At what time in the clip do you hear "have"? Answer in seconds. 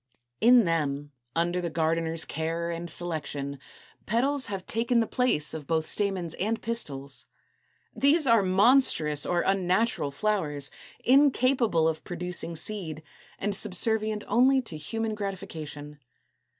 4.47-4.65